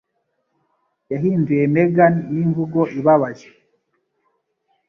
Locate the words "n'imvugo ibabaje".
2.33-3.49